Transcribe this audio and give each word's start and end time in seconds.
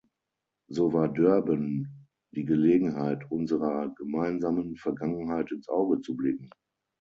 So 0.69 0.93
war 0.93 1.09
Durban 1.13 2.07
die 2.31 2.43
Gelegenheit, 2.43 3.29
unserer 3.29 3.93
gemeinsamen 3.93 4.75
Vergangenheit 4.77 5.51
ins 5.51 5.69
Auge 5.69 6.01
zu 6.01 6.15
blicken. 6.15 6.49